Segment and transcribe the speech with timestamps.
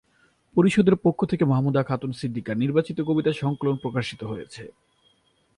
[0.55, 4.63] পরিষদের পক্ষ থেকে মাহমুদা খাতুন সিদ্দিকার নির্বাচিত কবিতা সংকলন প্রকশিত হয়েছে।